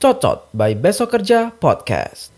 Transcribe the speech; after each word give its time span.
Cocot 0.00 0.48
by 0.56 0.72
Besok 0.72 1.12
Kerja 1.12 1.52
Podcast. 1.52 2.32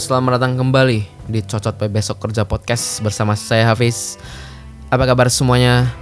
Selamat 0.00 0.40
datang 0.40 0.56
kembali 0.56 0.98
di 1.28 1.40
Cocot 1.44 1.76
by 1.76 1.88
Besok 1.92 2.16
Kerja 2.24 2.48
Podcast 2.48 3.04
bersama 3.04 3.36
saya 3.36 3.68
Hafiz. 3.68 4.16
Apa 4.88 5.04
kabar 5.04 5.28
semuanya? 5.28 5.92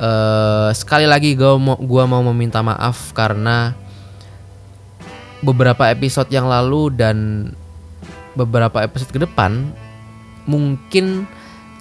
Eh, 0.00 0.72
sekali 0.72 1.04
lagi 1.04 1.36
gua 1.36 1.60
mau 1.60 1.76
gua 1.76 2.08
mau 2.08 2.24
meminta 2.32 2.64
maaf 2.64 3.12
karena 3.12 3.76
beberapa 5.44 5.92
episode 5.92 6.32
yang 6.32 6.48
lalu 6.48 6.88
dan 6.96 7.52
beberapa 8.36 8.84
episode 8.84 9.10
ke 9.10 9.20
depan 9.24 9.72
mungkin 10.46 11.26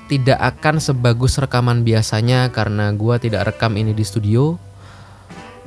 tidak 0.06 0.38
akan 0.38 0.78
sebagus 0.78 1.38
rekaman 1.38 1.82
biasanya 1.82 2.50
karena 2.54 2.94
gua 2.94 3.18
tidak 3.18 3.54
rekam 3.54 3.74
ini 3.78 3.92
di 3.94 4.06
studio. 4.06 4.58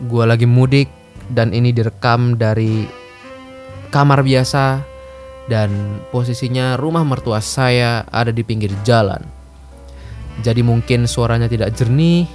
Gua 0.06 0.30
lagi 0.30 0.46
mudik 0.46 0.86
dan 1.30 1.50
ini 1.50 1.74
direkam 1.74 2.38
dari 2.38 2.86
kamar 3.90 4.22
biasa 4.22 4.82
dan 5.50 6.00
posisinya 6.14 6.78
rumah 6.78 7.02
mertua 7.02 7.42
saya 7.42 8.06
ada 8.14 8.30
di 8.30 8.46
pinggir 8.46 8.70
jalan. 8.86 9.20
Jadi 10.38 10.62
mungkin 10.62 11.10
suaranya 11.10 11.50
tidak 11.50 11.74
jernih, 11.74 12.30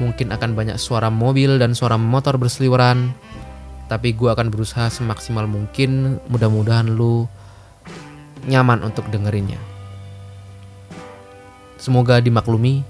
mungkin 0.00 0.32
akan 0.32 0.56
banyak 0.56 0.80
suara 0.80 1.12
mobil 1.12 1.60
dan 1.60 1.76
suara 1.76 2.00
motor 2.00 2.40
berseliweran. 2.40 3.12
Tapi 3.84 4.16
gua 4.16 4.32
akan 4.32 4.48
berusaha 4.48 4.88
semaksimal 4.88 5.44
mungkin, 5.44 6.16
mudah-mudahan 6.32 6.88
lu 6.88 7.28
nyaman 8.48 8.84
untuk 8.84 9.08
dengerinnya. 9.08 9.58
Semoga 11.80 12.20
dimaklumi 12.20 12.80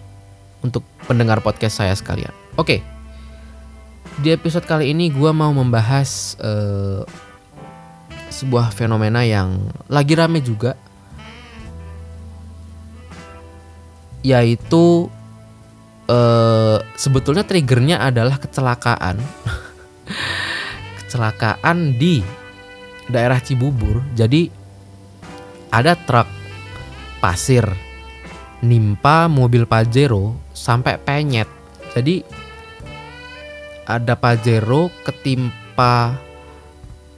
untuk 0.63 0.87
pendengar 1.05 1.43
podcast 1.43 1.83
saya 1.83 1.93
sekalian. 1.99 2.33
Oke, 2.55 2.81
di 4.23 4.31
episode 4.31 4.63
kali 4.65 4.95
ini 4.95 5.11
gue 5.11 5.31
mau 5.35 5.51
membahas 5.51 6.39
eh, 6.39 7.03
sebuah 8.31 8.71
fenomena 8.71 9.27
yang 9.27 9.59
lagi 9.91 10.15
rame 10.15 10.39
juga, 10.39 10.79
yaitu 14.23 15.11
eh, 16.07 16.79
sebetulnya 16.95 17.43
triggernya 17.43 17.99
adalah 18.07 18.39
kecelakaan, 18.39 19.19
kecelakaan 21.03 21.99
di 21.99 22.23
daerah 23.11 23.43
Cibubur. 23.43 24.01
Jadi 24.15 24.64
ada 25.75 25.99
truk 25.99 26.31
pasir 27.19 27.67
nimpa 28.63 29.27
mobil 29.27 29.67
Pajero 29.67 30.39
sampai 30.55 31.03
penyet. 31.03 31.51
Jadi 31.91 32.23
ada 33.83 34.15
Pajero 34.15 34.95
ketimpa 35.03 36.15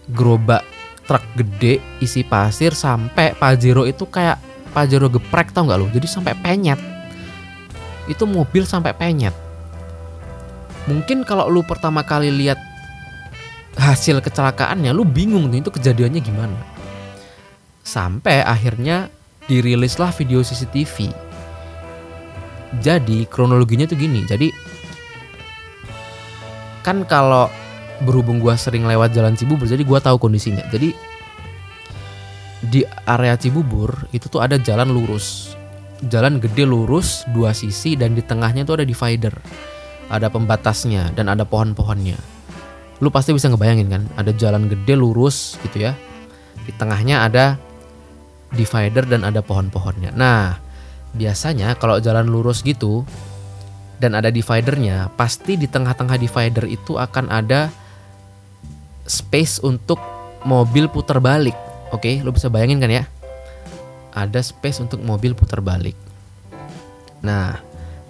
gerobak 0.08 0.64
truk 1.04 1.22
gede 1.36 1.84
isi 2.00 2.24
pasir 2.24 2.72
sampai 2.72 3.36
Pajero 3.36 3.84
itu 3.84 4.08
kayak 4.08 4.40
Pajero 4.72 5.12
geprek 5.12 5.52
tau 5.52 5.68
nggak 5.68 5.76
lo? 5.76 5.92
Jadi 5.92 6.08
sampai 6.08 6.32
penyet. 6.32 6.80
Itu 8.08 8.24
mobil 8.24 8.64
sampai 8.64 8.96
penyet. 8.96 9.36
Mungkin 10.88 11.28
kalau 11.28 11.52
lu 11.52 11.60
pertama 11.60 12.00
kali 12.00 12.32
lihat 12.32 12.56
hasil 13.76 14.24
kecelakaannya, 14.24 14.96
lu 14.96 15.04
bingung 15.04 15.52
tuh 15.52 15.58
itu 15.60 15.70
kejadiannya 15.76 16.20
gimana. 16.24 16.75
Sampai 17.86 18.42
akhirnya 18.42 19.06
dirilislah 19.46 20.10
video 20.10 20.42
CCTV. 20.42 21.14
Jadi 22.82 23.30
kronologinya 23.30 23.86
tuh 23.86 23.94
gini. 23.94 24.26
Jadi 24.26 24.50
kan 26.82 27.06
kalau 27.06 27.46
berhubung 28.02 28.42
gua 28.42 28.58
sering 28.58 28.84
lewat 28.84 29.14
jalan 29.14 29.38
Cibubur, 29.38 29.70
jadi 29.70 29.86
gua 29.86 30.02
tahu 30.02 30.18
kondisinya. 30.18 30.66
Jadi 30.74 30.90
di 32.66 32.82
area 33.06 33.38
Cibubur 33.38 34.10
itu 34.10 34.26
tuh 34.26 34.42
ada 34.42 34.58
jalan 34.58 34.90
lurus. 34.90 35.54
Jalan 36.10 36.42
gede 36.42 36.66
lurus 36.66 37.22
dua 37.32 37.54
sisi 37.54 37.94
dan 37.94 38.18
di 38.18 38.20
tengahnya 38.20 38.66
tuh 38.66 38.82
ada 38.82 38.84
divider. 38.84 39.32
Ada 40.10 40.26
pembatasnya 40.26 41.14
dan 41.14 41.30
ada 41.30 41.46
pohon-pohonnya. 41.46 42.18
Lu 42.98 43.14
pasti 43.14 43.30
bisa 43.30 43.46
ngebayangin 43.46 43.88
kan, 43.88 44.02
ada 44.18 44.34
jalan 44.34 44.66
gede 44.66 44.94
lurus 44.98 45.54
gitu 45.62 45.86
ya. 45.86 45.92
Di 46.66 46.72
tengahnya 46.74 47.22
ada 47.28 47.56
divider 48.56 49.04
dan 49.04 49.22
ada 49.22 49.44
pohon-pohonnya. 49.44 50.16
Nah, 50.16 50.56
biasanya 51.12 51.76
kalau 51.76 52.00
jalan 52.00 52.26
lurus 52.26 52.64
gitu 52.64 53.04
dan 54.00 54.16
ada 54.16 54.32
dividernya, 54.32 55.12
pasti 55.14 55.60
di 55.60 55.68
tengah-tengah 55.68 56.16
divider 56.16 56.64
itu 56.68 56.96
akan 56.96 57.28
ada 57.28 57.68
space 59.06 59.60
untuk 59.62 60.00
mobil 60.44 60.88
putar 60.88 61.20
balik. 61.22 61.54
Oke, 61.94 62.20
lo 62.20 62.34
bisa 62.34 62.50
bayangin 62.50 62.82
kan 62.82 62.92
ya? 62.92 63.04
Ada 64.16 64.40
space 64.42 64.82
untuk 64.82 65.00
mobil 65.04 65.36
putar 65.36 65.62
balik. 65.62 65.96
Nah, 67.24 67.56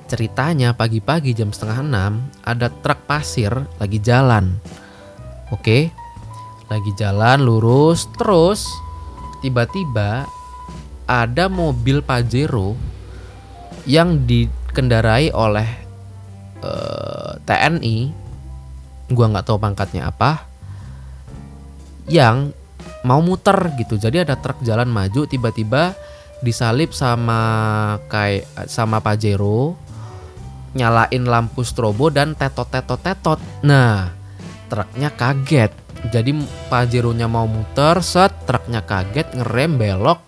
ceritanya 0.07 0.75
pagi-pagi 0.75 1.35
jam 1.35 1.51
setengah 1.51 1.83
enam 1.83 2.13
ada 2.47 2.71
truk 2.71 3.07
pasir 3.07 3.51
lagi 3.79 3.99
jalan. 4.03 4.55
Oke, 5.55 5.91
lagi 6.67 6.91
jalan 6.99 7.47
lurus 7.47 8.11
terus 8.19 8.67
tiba-tiba 9.39 10.27
ada 11.07 11.47
mobil 11.47 12.03
Pajero 12.03 12.75
yang 13.87 14.27
dikendarai 14.27 15.31
oleh 15.31 15.69
eh, 16.61 17.33
TNI, 17.47 17.99
gua 19.15 19.27
nggak 19.31 19.47
tahu 19.47 19.59
pangkatnya 19.63 20.11
apa, 20.11 20.43
yang 22.11 22.51
mau 23.07 23.23
muter 23.23 23.71
gitu. 23.79 23.99
Jadi 23.99 24.27
ada 24.27 24.35
truk 24.35 24.67
jalan 24.67 24.91
maju 24.91 25.31
tiba-tiba 25.31 25.95
disalip 26.43 26.91
sama 26.91 27.41
kayak 28.11 28.67
sama 28.67 28.99
Pajero, 28.99 29.79
nyalain 30.75 31.25
lampu 31.25 31.63
strobo 31.63 32.11
dan 32.11 32.35
tetot 32.35 32.67
tetot 32.67 33.01
tetot. 33.01 33.39
Nah, 33.63 34.11
truknya 34.67 35.15
kaget. 35.15 35.73
Jadi 36.13 36.37
Pajeronya 36.71 37.27
mau 37.27 37.49
muter, 37.49 37.99
set 38.05 38.31
truknya 38.47 38.85
kaget 38.85 39.33
ngerem 39.33 39.81
belok, 39.81 40.21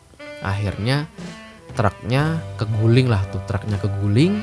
akhirnya 0.43 1.11
truknya 1.75 2.43
keguling 2.59 3.07
lah 3.07 3.23
tuh 3.31 3.43
truknya 3.47 3.79
keguling. 3.79 4.43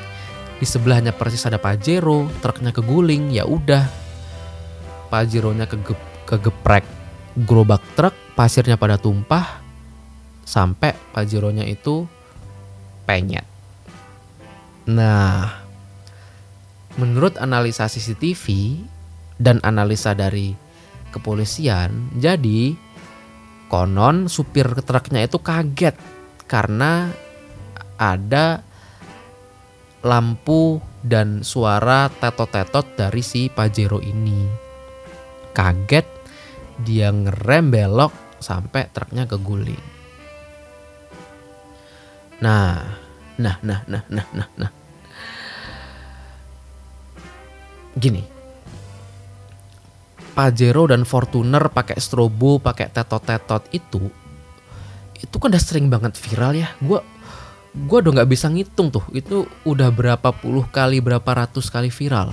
Di 0.56 0.64
sebelahnya 0.64 1.12
persis 1.12 1.44
ada 1.44 1.60
Pajero 1.60 2.32
truknya 2.40 2.72
keguling 2.72 3.36
ya 3.36 3.44
udah. 3.44 3.86
Pajeronya 5.12 5.68
kege 5.68 5.96
kegeprek 6.26 6.84
gerobak 7.36 7.84
truk 7.94 8.16
pasirnya 8.34 8.80
pada 8.80 8.96
tumpah 8.96 9.62
sampai 10.48 10.96
Pajeronya 11.12 11.68
itu 11.68 12.08
penyet. 13.04 13.46
Nah 14.88 15.66
menurut 16.96 17.36
analisa 17.36 17.92
CCTV 17.92 18.80
dan 19.36 19.60
analisa 19.68 20.16
dari 20.16 20.56
kepolisian 21.12 22.16
jadi 22.16 22.76
konon 23.76 24.32
supir 24.32 24.72
truknya 24.88 25.28
itu 25.28 25.36
kaget 25.44 26.00
karena 26.48 27.12
ada 28.00 28.64
lampu 30.00 30.80
dan 31.04 31.44
suara 31.44 32.08
tetot-tetot 32.08 32.96
dari 32.96 33.20
si 33.20 33.52
Pajero 33.52 34.00
ini. 34.00 34.48
Kaget 35.52 36.08
dia 36.88 37.12
ngerem 37.12 37.68
belok 37.68 38.16
sampai 38.40 38.88
truknya 38.96 39.28
keguling. 39.28 39.84
Nah, 42.40 42.80
nah, 43.36 43.60
nah, 43.60 43.84
nah, 43.92 44.04
nah, 44.08 44.28
nah, 44.32 44.50
nah. 44.56 44.72
Gini. 48.00 48.35
Pajero 50.36 50.92
dan 50.92 51.08
Fortuner 51.08 51.72
pakai 51.72 51.96
strobo, 51.98 52.60
pakai 52.60 52.92
tetot-tetot 52.92 53.72
itu 53.72 54.12
itu 55.16 55.36
kan 55.40 55.48
udah 55.48 55.64
sering 55.64 55.88
banget 55.88 56.20
viral 56.20 56.54
ya. 56.54 56.70
Gua 56.84 57.00
gue 57.76 57.98
udah 58.00 58.12
nggak 58.22 58.32
bisa 58.32 58.48
ngitung 58.48 58.88
tuh 58.88 59.04
itu 59.12 59.44
udah 59.68 59.92
berapa 59.92 60.32
puluh 60.32 60.64
kali 60.72 61.04
berapa 61.04 61.28
ratus 61.28 61.68
kali 61.68 61.92
viral 61.92 62.32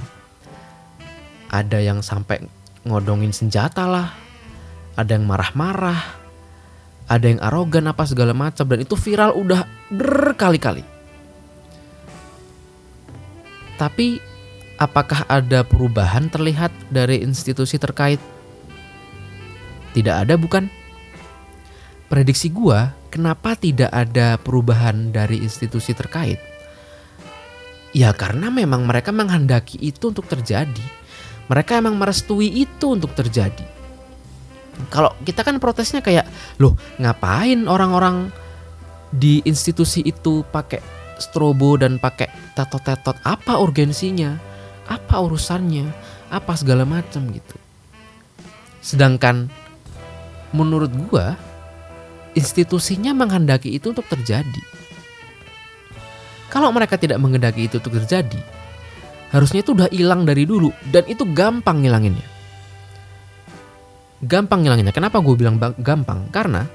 ada 1.51 1.83
yang 1.83 1.99
sampai 1.99 2.47
ngodongin 2.87 3.35
senjata 3.35 3.91
lah 3.91 4.15
ada 4.95 5.19
yang 5.19 5.27
marah-marah 5.27 5.99
ada 7.11 7.27
yang 7.27 7.43
arogan 7.43 7.91
apa 7.91 8.07
segala 8.07 8.31
macam 8.31 8.63
dan 8.71 8.87
itu 8.87 8.95
viral 8.95 9.35
udah 9.35 9.67
berkali-kali 9.91 10.87
tapi 13.83 14.23
apakah 14.83 15.23
ada 15.31 15.63
perubahan 15.63 16.27
terlihat 16.27 16.75
dari 16.91 17.23
institusi 17.23 17.79
terkait 17.79 18.19
tidak 19.95 20.27
ada 20.27 20.35
bukan 20.35 20.67
prediksi 22.11 22.51
gua 22.51 22.91
kenapa 23.13 23.53
tidak 23.53 23.93
ada 23.93 24.41
perubahan 24.41 25.13
dari 25.13 25.45
institusi 25.45 25.93
terkait? 25.93 26.41
Ya 27.93 28.09
karena 28.17 28.49
memang 28.49 28.89
mereka 28.89 29.13
menghendaki 29.13 29.77
itu 29.85 30.09
untuk 30.09 30.25
terjadi. 30.25 31.05
Mereka 31.53 31.77
emang 31.85 32.01
merestui 32.01 32.49
itu 32.49 32.97
untuk 32.97 33.13
terjadi. 33.13 33.69
Kalau 34.89 35.13
kita 35.29 35.45
kan 35.45 35.61
protesnya 35.61 36.01
kayak, 36.01 36.25
loh 36.57 36.73
ngapain 36.97 37.69
orang-orang 37.69 38.33
di 39.13 39.45
institusi 39.45 40.01
itu 40.01 40.41
pakai 40.49 40.81
strobo 41.21 41.77
dan 41.77 42.01
pakai 42.01 42.33
tetot-tetot? 42.57 43.21
Apa 43.29 43.61
urgensinya? 43.61 44.52
Apa 44.89 45.23
urusannya? 45.23 45.91
Apa 46.33 46.57
segala 46.57 46.83
macam 46.89 47.29
gitu. 47.31 47.57
Sedangkan 48.83 49.47
menurut 50.51 50.91
gua 51.07 51.39
institusinya 52.33 53.13
menghendaki 53.13 53.77
itu 53.77 53.93
untuk 53.93 54.09
terjadi. 54.09 54.63
Kalau 56.53 56.69
mereka 56.69 57.01
tidak 57.01 57.17
menghendaki 57.17 57.65
itu 57.69 57.81
untuk 57.81 57.97
terjadi, 58.05 58.37
harusnya 59.33 59.65
itu 59.65 59.73
udah 59.73 59.89
hilang 59.89 60.29
dari 60.29 60.45
dulu 60.45 60.69
dan 60.93 61.09
itu 61.09 61.25
gampang 61.33 61.81
ngilanginnya. 61.81 62.29
Gampang 64.23 64.61
ngilanginnya. 64.61 64.93
Kenapa 64.93 65.25
gue 65.25 65.35
bilang 65.35 65.57
gampang? 65.81 66.29
Karena 66.29 66.69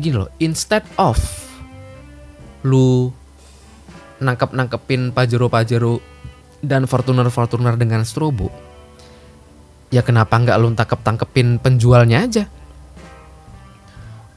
gini 0.00 0.16
loh, 0.16 0.32
instead 0.40 0.82
of 0.96 1.20
lu 2.64 3.12
nangkep 4.22 4.50
nangkepin 4.54 5.10
pajero 5.10 5.50
pajero 5.50 5.98
dan 6.62 6.86
fortuner 6.86 7.26
fortuner 7.28 7.74
dengan 7.74 8.06
strobo, 8.06 8.48
ya 9.90 10.00
kenapa 10.00 10.38
nggak 10.38 10.56
lu 10.58 10.72
tangkep 10.74 11.00
tangkepin 11.02 11.58
penjualnya 11.58 12.18
aja? 12.24 12.44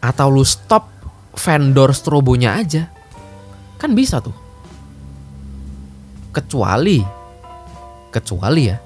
Atau 0.02 0.30
lu 0.30 0.46
stop 0.46 0.88
vendor 1.38 1.92
strobonya 1.94 2.58
aja? 2.58 2.90
Kan 3.78 3.94
bisa 3.94 4.22
tuh. 4.22 4.36
Kecuali 6.34 7.02
kecuali 8.14 8.64
ya 8.70 8.78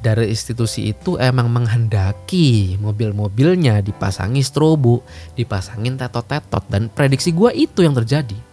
dari 0.00 0.32
institusi 0.32 0.88
itu 0.88 1.20
emang 1.20 1.52
menghendaki 1.52 2.80
mobil-mobilnya 2.80 3.84
dipasangi 3.84 4.40
strobo, 4.40 5.04
dipasangin 5.36 6.00
tetot-tetot 6.00 6.64
dan 6.72 6.88
prediksi 6.88 7.36
gua 7.36 7.52
itu 7.52 7.84
yang 7.84 7.92
terjadi. 7.92 8.49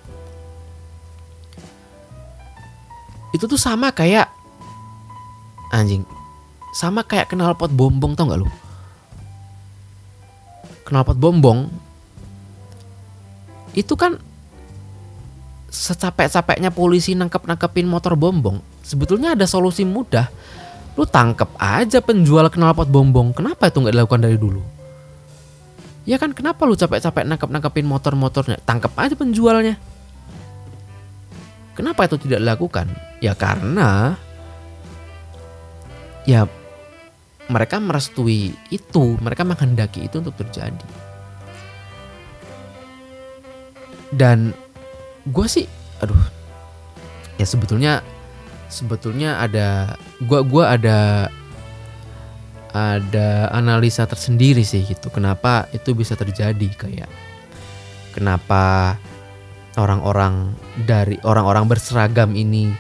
Itu 3.37 3.45
tuh 3.45 3.61
sama 3.61 3.93
kayak 3.93 4.33
anjing, 5.69 6.01
sama 6.73 7.05
kayak 7.05 7.29
knalpot 7.29 7.69
bombong 7.69 8.17
tau 8.17 8.25
nggak 8.25 8.41
lu? 8.41 8.49
Knalpot 10.89 11.21
bombong 11.21 11.69
itu 13.77 13.93
kan 13.93 14.17
secapek-capeknya 15.69 16.73
polisi 16.73 17.13
nangkep-nangkepin 17.13 17.85
motor 17.85 18.17
bombong, 18.17 18.57
sebetulnya 18.81 19.37
ada 19.37 19.45
solusi 19.45 19.85
mudah. 19.85 20.33
Lu 20.97 21.05
tangkep 21.05 21.61
aja 21.61 22.01
penjual 22.01 22.49
knalpot 22.49 22.89
bombong. 22.89 23.37
Kenapa 23.37 23.69
itu 23.69 23.85
nggak 23.85 23.93
dilakukan 23.93 24.21
dari 24.25 24.33
dulu? 24.41 24.65
Ya 26.09 26.17
kan 26.17 26.33
kenapa 26.33 26.65
lu 26.65 26.73
capek-capek 26.73 27.21
nangkep-nangkepin 27.21 27.85
motor-motornya? 27.85 28.57
Tangkep 28.65 28.97
aja 28.97 29.13
penjualnya. 29.13 29.77
Kenapa 31.77 32.09
itu 32.09 32.17
tidak 32.17 32.41
dilakukan? 32.41 32.89
Ya 33.21 33.37
karena 33.37 34.17
ya 36.25 36.49
mereka 37.47 37.77
merestui 37.77 38.57
itu, 38.73 39.15
mereka 39.21 39.45
menghendaki 39.45 40.09
itu 40.09 40.19
untuk 40.19 40.35
terjadi. 40.35 40.89
Dan 44.09 44.57
gue 45.29 45.47
sih, 45.47 45.69
aduh, 46.01 46.17
ya 47.37 47.45
sebetulnya 47.45 48.01
sebetulnya 48.67 49.39
ada 49.39 49.95
gua 50.25 50.43
gua 50.43 50.75
ada 50.75 51.31
ada 52.75 53.47
analisa 53.55 54.03
tersendiri 54.03 54.61
sih 54.61 54.83
gitu 54.83 55.07
kenapa 55.07 55.71
itu 55.71 55.95
bisa 55.95 56.13
terjadi 56.19 56.67
kayak 56.75 57.09
kenapa 58.11 58.95
orang-orang 59.77 60.57
dari 60.83 61.21
orang-orang 61.21 61.69
berseragam 61.69 62.33
ini 62.33 62.73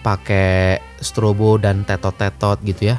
pakai 0.00 0.80
strobo 0.98 1.60
dan 1.60 1.84
tetot-tetot 1.84 2.58
gitu 2.64 2.96
ya. 2.96 2.98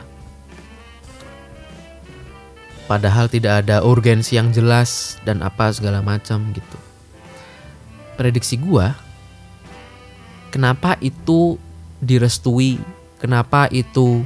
Padahal 2.85 3.25
tidak 3.25 3.65
ada 3.65 3.81
urgensi 3.81 4.37
yang 4.37 4.53
jelas 4.53 5.17
dan 5.25 5.41
apa 5.41 5.73
segala 5.73 6.05
macam 6.05 6.53
gitu. 6.53 6.77
Prediksi 8.13 8.61
gua 8.61 8.93
kenapa 10.53 10.95
itu 11.01 11.57
direstui, 11.99 12.77
kenapa 13.17 13.67
itu 13.73 14.21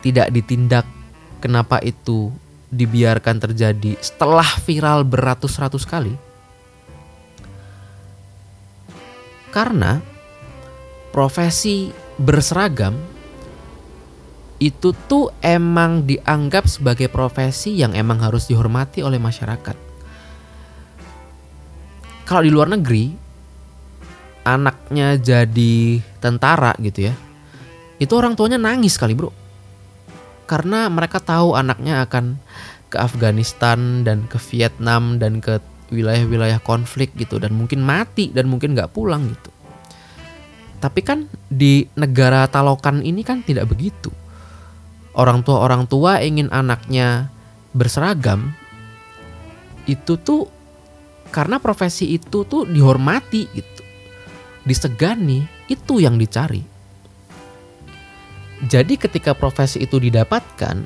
tidak 0.00 0.32
ditindak, 0.32 0.88
kenapa 1.38 1.78
itu 1.84 2.32
dibiarkan 2.72 3.38
terjadi 3.38 3.94
setelah 4.02 4.46
viral 4.64 5.04
beratus-ratus 5.06 5.86
kali. 5.86 6.25
Karena 9.56 10.04
profesi 11.16 11.88
berseragam 12.20 12.92
itu 14.60 14.92
tuh 15.08 15.32
emang 15.40 16.04
dianggap 16.04 16.68
sebagai 16.68 17.08
profesi 17.08 17.80
yang 17.80 17.96
emang 17.96 18.20
harus 18.20 18.52
dihormati 18.52 19.00
oleh 19.00 19.16
masyarakat. 19.16 19.76
Kalau 22.28 22.42
di 22.44 22.52
luar 22.52 22.68
negeri, 22.68 23.26
anaknya 24.46 25.18
jadi 25.18 25.98
tentara 26.22 26.70
gitu 26.78 27.10
ya 27.10 27.14
itu 27.98 28.14
orang 28.14 28.38
tuanya 28.38 28.62
nangis 28.62 28.94
kali 28.94 29.18
bro 29.18 29.34
karena 30.46 30.86
mereka 30.86 31.18
tahu 31.18 31.58
anaknya 31.58 32.06
akan 32.06 32.38
ke 32.86 32.96
Afghanistan 33.02 34.06
dan 34.06 34.30
ke 34.30 34.38
Vietnam 34.38 35.18
dan 35.18 35.42
ke 35.42 35.58
wilayah-wilayah 35.90 36.58
konflik 36.62 37.14
gitu 37.14 37.38
dan 37.38 37.54
mungkin 37.54 37.82
mati 37.82 38.30
dan 38.34 38.50
mungkin 38.50 38.74
nggak 38.74 38.90
pulang 38.90 39.30
gitu. 39.30 39.50
Tapi 40.82 41.00
kan 41.00 41.30
di 41.48 41.88
negara 41.96 42.44
talokan 42.50 43.00
ini 43.00 43.24
kan 43.24 43.40
tidak 43.42 43.70
begitu. 43.70 44.12
Orang 45.16 45.40
tua 45.40 45.64
orang 45.64 45.88
tua 45.88 46.20
ingin 46.20 46.52
anaknya 46.52 47.32
berseragam 47.72 48.52
itu 49.88 50.20
tuh 50.20 50.50
karena 51.30 51.62
profesi 51.62 52.14
itu 52.14 52.44
tuh 52.44 52.68
dihormati 52.68 53.42
gitu. 53.54 53.82
Disegani, 54.66 55.46
itu 55.70 56.02
yang 56.02 56.18
dicari. 56.18 56.62
Jadi 58.66 58.98
ketika 58.98 59.36
profesi 59.36 59.84
itu 59.84 60.00
didapatkan, 60.00 60.76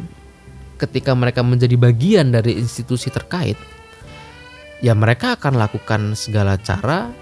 ketika 0.77 1.13
mereka 1.15 1.41
menjadi 1.41 1.79
bagian 1.79 2.35
dari 2.35 2.59
institusi 2.59 3.09
terkait, 3.09 3.57
ya 4.81 4.97
mereka 4.97 5.37
akan 5.37 5.61
lakukan 5.61 6.17
segala 6.17 6.57
cara 6.61 7.13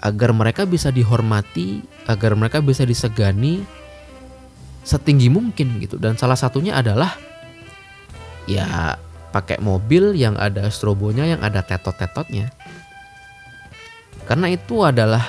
agar 0.00 0.32
mereka 0.32 0.64
bisa 0.64 0.88
dihormati, 0.88 1.84
agar 2.08 2.32
mereka 2.32 2.64
bisa 2.64 2.88
disegani 2.88 3.64
setinggi 4.80 5.28
mungkin 5.28 5.76
gitu. 5.76 6.00
Dan 6.00 6.16
salah 6.16 6.40
satunya 6.40 6.80
adalah 6.80 7.12
ya 8.48 8.96
pakai 9.30 9.60
mobil 9.60 10.16
yang 10.16 10.40
ada 10.40 10.72
strobonya, 10.72 11.28
yang 11.28 11.44
ada 11.44 11.60
tetot-tetotnya. 11.60 12.48
Karena 14.24 14.48
itu 14.48 14.80
adalah 14.80 15.22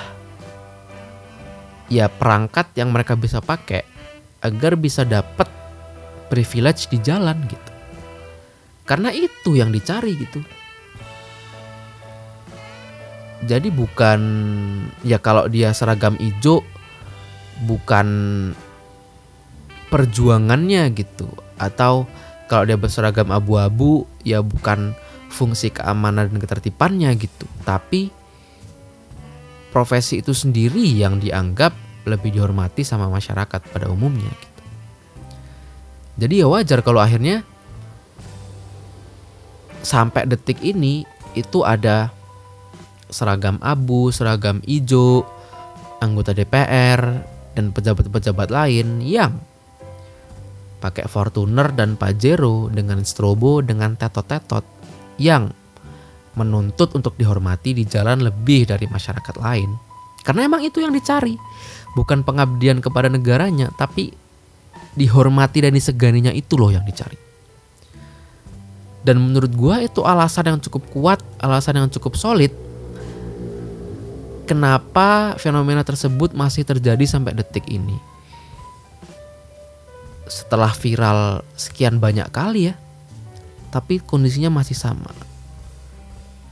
ya 1.92 2.08
perangkat 2.08 2.72
yang 2.80 2.88
mereka 2.88 3.12
bisa 3.12 3.44
pakai 3.44 3.84
agar 4.40 4.74
bisa 4.80 5.04
dapat 5.04 5.46
privilege 6.32 6.88
di 6.88 6.96
jalan 7.04 7.36
gitu. 7.44 7.70
Karena 8.88 9.12
itu 9.12 9.52
yang 9.52 9.68
dicari 9.68 10.16
gitu. 10.16 10.40
Jadi 13.42 13.74
bukan 13.74 14.20
ya 15.02 15.18
kalau 15.18 15.50
dia 15.50 15.74
seragam 15.74 16.14
hijau 16.18 16.62
bukan 17.66 18.06
perjuangannya 19.90 20.88
gitu 20.94 21.26
atau 21.58 22.06
kalau 22.46 22.64
dia 22.64 22.78
berseragam 22.78 23.28
abu-abu 23.34 24.06
ya 24.22 24.40
bukan 24.40 24.94
fungsi 25.28 25.74
keamanan 25.74 26.30
dan 26.30 26.38
ketertibannya 26.38 27.12
gitu 27.18 27.44
tapi 27.66 28.12
profesi 29.72 30.20
itu 30.20 30.36
sendiri 30.36 30.84
yang 30.84 31.16
dianggap 31.18 31.72
lebih 32.04 32.34
dihormati 32.34 32.84
sama 32.84 33.08
masyarakat 33.08 33.60
pada 33.72 33.88
umumnya 33.88 34.28
gitu. 34.28 34.62
Jadi 36.20 36.34
ya 36.44 36.46
wajar 36.46 36.84
kalau 36.84 37.00
akhirnya 37.00 37.40
sampai 39.80 40.28
detik 40.28 40.60
ini 40.60 41.08
itu 41.32 41.64
ada 41.64 42.12
seragam 43.12 43.60
abu, 43.62 44.08
seragam 44.10 44.58
hijau, 44.66 45.22
anggota 46.02 46.34
DPR 46.34 47.00
dan 47.54 47.70
pejabat-pejabat 47.70 48.48
lain 48.50 48.98
yang 49.04 49.38
pakai 50.82 51.06
Fortuner 51.06 51.70
dan 51.70 51.94
Pajero 51.94 52.66
dengan 52.66 53.06
strobo 53.06 53.62
dengan 53.62 53.94
tetot-tetot 53.94 54.66
yang 55.22 55.54
menuntut 56.34 56.90
untuk 56.98 57.14
dihormati 57.14 57.76
di 57.76 57.86
jalan 57.86 58.26
lebih 58.26 58.66
dari 58.66 58.90
masyarakat 58.90 59.38
lain. 59.38 59.70
Karena 60.26 60.50
emang 60.50 60.66
itu 60.66 60.82
yang 60.82 60.90
dicari. 60.90 61.38
Bukan 61.92 62.24
pengabdian 62.24 62.80
kepada 62.80 63.12
negaranya, 63.12 63.68
tapi 63.76 64.10
dihormati 64.96 65.60
dan 65.60 65.76
diseganinya 65.76 66.32
itu 66.32 66.56
loh 66.56 66.72
yang 66.72 66.82
dicari. 66.88 67.20
Dan 69.02 69.18
menurut 69.18 69.52
gua 69.52 69.82
itu 69.82 70.00
alasan 70.06 70.56
yang 70.56 70.58
cukup 70.62 70.82
kuat, 70.94 71.20
alasan 71.42 71.84
yang 71.84 71.88
cukup 71.90 72.14
solid 72.14 72.54
kenapa 74.52 75.40
fenomena 75.40 75.80
tersebut 75.80 76.36
masih 76.36 76.68
terjadi 76.68 77.08
sampai 77.08 77.32
detik 77.32 77.64
ini. 77.72 77.96
Setelah 80.28 80.76
viral 80.76 81.40
sekian 81.56 81.96
banyak 81.96 82.28
kali 82.28 82.68
ya, 82.68 82.76
tapi 83.72 84.04
kondisinya 84.04 84.52
masih 84.52 84.76
sama. 84.76 85.08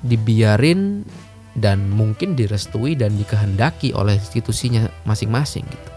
Dibiarin 0.01 1.05
dan 1.53 1.93
mungkin 1.93 2.33
direstui 2.33 2.97
dan 2.97 3.21
dikehendaki 3.21 3.93
oleh 3.93 4.17
institusinya 4.17 4.89
masing-masing 5.05 5.69
gitu. 5.69 5.91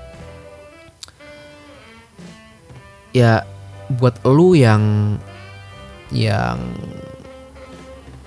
Ya 3.15 3.47
buat 3.95 4.19
lu 4.27 4.59
yang 4.59 5.15
yang 6.11 6.59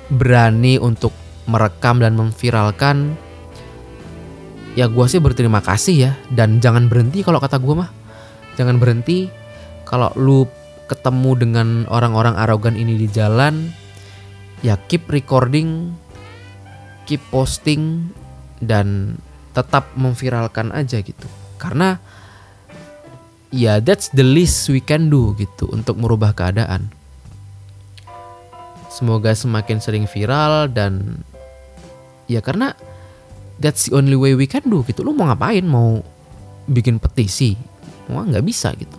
berani 0.09 0.81
untuk 0.81 1.13
merekam 1.45 2.01
dan 2.01 2.17
memviralkan 2.17 3.19
ya 4.77 4.87
gue 4.87 5.07
sih 5.09 5.19
berterima 5.19 5.65
kasih 5.65 5.97
ya. 5.97 6.13
Dan 6.29 6.61
jangan 6.61 6.87
berhenti 6.87 7.25
kalau 7.25 7.41
kata 7.41 7.57
gue 7.59 7.75
mah. 7.75 7.91
Jangan 8.55 8.77
berhenti 8.77 9.33
kalau 9.89 10.13
lu 10.15 10.47
ketemu 10.87 11.31
dengan 11.35 11.69
orang-orang 11.91 12.39
arogan 12.39 12.79
ini 12.79 12.95
di 12.95 13.11
jalan 13.11 13.75
ya 14.63 14.79
keep 14.87 15.11
recording 15.11 15.91
keep 17.07 17.23
posting 17.31 18.11
dan 18.63 19.19
tetap 19.55 19.89
memviralkan 19.97 20.75
aja 20.75 21.01
gitu. 21.01 21.27
Karena 21.57 21.97
ya 23.55 23.81
that's 23.81 24.13
the 24.13 24.27
least 24.27 24.69
we 24.69 24.83
can 24.83 25.09
do 25.09 25.33
gitu 25.39 25.71
untuk 25.71 25.97
merubah 25.97 26.35
keadaan. 26.37 26.93
Semoga 28.93 29.33
semakin 29.33 29.79
sering 29.81 30.05
viral 30.09 30.73
dan 30.73 31.23
ya 32.27 32.41
karena 32.41 32.75
that's 33.61 33.89
the 33.89 33.97
only 33.97 34.17
way 34.17 34.37
we 34.37 34.45
can 34.49 34.65
do 34.67 34.85
gitu. 34.85 35.05
Lu 35.05 35.17
mau 35.17 35.29
ngapain? 35.29 35.65
Mau 35.65 36.01
bikin 36.69 37.01
petisi? 37.01 37.57
Wah 38.11 38.25
nggak 38.25 38.45
bisa 38.45 38.73
gitu. 38.77 38.99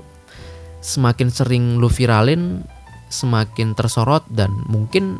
Semakin 0.81 1.29
sering 1.31 1.79
lu 1.81 1.87
viralin 1.87 2.63
semakin 3.07 3.71
tersorot 3.71 4.27
dan 4.27 4.51
mungkin 4.67 5.15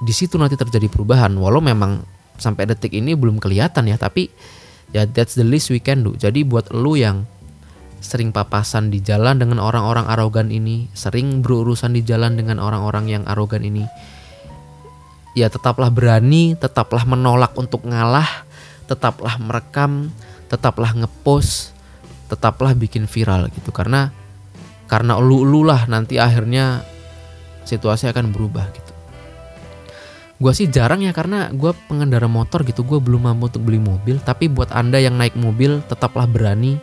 di 0.00 0.12
situ 0.16 0.40
nanti 0.40 0.56
terjadi 0.56 0.88
perubahan. 0.88 1.36
Walau 1.36 1.60
memang 1.60 2.00
sampai 2.40 2.64
detik 2.64 2.96
ini 2.96 3.12
belum 3.12 3.36
kelihatan 3.36 3.84
ya 3.84 4.00
tapi 4.00 4.32
ya 4.96 5.04
that's 5.04 5.36
the 5.36 5.44
least 5.44 5.68
we 5.68 5.80
can 5.82 6.00
do. 6.00 6.16
Jadi 6.16 6.42
buat 6.46 6.72
lu 6.72 6.96
yang 6.96 7.28
sering 8.00 8.32
papasan 8.32 8.88
di 8.88 9.04
jalan 9.04 9.36
dengan 9.36 9.60
orang-orang 9.60 10.08
arogan 10.08 10.48
ini 10.48 10.88
sering 10.96 11.44
berurusan 11.44 11.92
di 11.92 12.00
jalan 12.00 12.32
dengan 12.32 12.56
orang-orang 12.56 13.12
yang 13.12 13.22
arogan 13.28 13.60
ini 13.60 13.84
ya 15.34 15.46
tetaplah 15.46 15.90
berani, 15.90 16.58
tetaplah 16.58 17.06
menolak 17.06 17.54
untuk 17.54 17.86
ngalah, 17.86 18.46
tetaplah 18.90 19.38
merekam, 19.38 20.10
tetaplah 20.50 20.94
ngepost, 20.94 21.74
tetaplah 22.26 22.74
bikin 22.74 23.06
viral 23.06 23.50
gitu. 23.54 23.70
Karena 23.70 24.10
karena 24.90 25.18
elu 25.22 25.62
lah 25.62 25.86
nanti 25.86 26.18
akhirnya 26.18 26.82
situasi 27.62 28.10
akan 28.10 28.34
berubah 28.34 28.66
gitu. 28.74 28.92
Gue 30.40 30.52
sih 30.56 30.72
jarang 30.72 31.04
ya 31.04 31.12
karena 31.12 31.52
gue 31.52 31.70
pengendara 31.84 32.24
motor 32.24 32.64
gitu 32.64 32.80
gue 32.80 32.96
belum 32.96 33.28
mampu 33.28 33.52
untuk 33.52 33.62
beli 33.62 33.78
mobil. 33.78 34.18
Tapi 34.18 34.48
buat 34.48 34.72
anda 34.72 34.96
yang 34.96 35.14
naik 35.20 35.36
mobil 35.36 35.84
tetaplah 35.84 36.24
berani. 36.26 36.80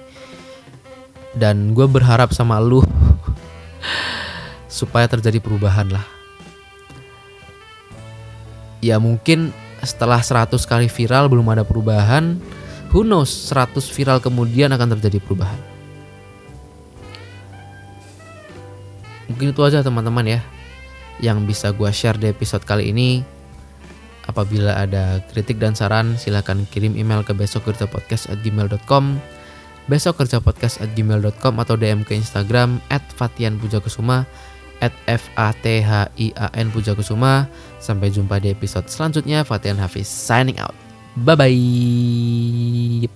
Dan 1.37 1.73
gue 1.77 1.85
berharap 1.85 2.33
sama 2.33 2.57
lu 2.57 2.81
supaya 4.69 5.05
terjadi 5.05 5.37
perubahan 5.37 5.89
lah 5.89 6.16
ya 8.83 9.01
mungkin 9.01 9.51
setelah 9.81 10.21
100 10.21 10.53
kali 10.65 10.87
viral 10.89 11.29
belum 11.29 11.47
ada 11.53 11.63
perubahan 11.63 12.37
who 12.89 13.05
knows 13.05 13.29
100 13.51 13.77
viral 13.93 14.17
kemudian 14.21 14.73
akan 14.73 14.97
terjadi 14.97 15.21
perubahan 15.21 15.59
mungkin 19.27 19.53
itu 19.53 19.61
aja 19.61 19.83
teman-teman 19.83 20.25
ya 20.25 20.39
yang 21.21 21.43
bisa 21.45 21.73
gue 21.73 21.89
share 21.89 22.17
di 22.17 22.29
episode 22.29 22.63
kali 22.63 22.93
ini 22.93 23.21
apabila 24.27 24.75
ada 24.75 25.23
kritik 25.31 25.57
dan 25.57 25.73
saran 25.73 26.19
silahkan 26.19 26.67
kirim 26.69 26.93
email 26.99 27.23
ke 27.23 27.31
besokkerjapodcast@gmail.com 27.33 29.17
besokkerjapodcast@gmail.com 29.87 31.53
atau 31.63 31.75
DM 31.79 32.03
ke 32.03 32.13
Instagram 32.13 32.83
at 32.91 33.01
F 33.07 33.23
A 33.23 33.27
T 33.31 33.39
H 33.39 33.41
I 33.41 33.43
A 33.47 33.49
N 33.51 33.55
Pujakusuma. 33.57 34.27
Sampai 37.77 38.09
jumpa 38.13 38.37
di 38.41 38.51
episode 38.53 38.85
selanjutnya. 38.91 39.41
Fatihan 39.47 39.79
Hafiz 39.81 40.05
signing 40.05 40.61
out. 40.61 40.77
Bye 41.17 41.33
bye. 41.33 43.09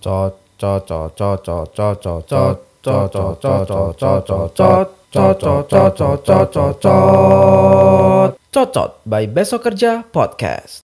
Cot 0.00 0.40
cot 0.56 0.88
cot 0.88 1.12
cot 1.12 1.44
cot 1.44 1.68
cot 1.76 2.00
cot 2.00 2.56
cot 2.80 3.12
cot 3.12 3.12
cot 3.12 3.68
cot 3.68 3.92
cot 4.00 4.24
cot 4.24 4.88
cot 5.12 5.36
cot 5.36 5.36
cot 5.36 6.24
cot 6.24 6.80
cot 6.80 8.32
cot 8.48 8.68
cot 8.72 8.90
by 9.04 9.28
Besok 9.28 9.68
Kerja 9.68 10.00
Podcast. 10.08 10.80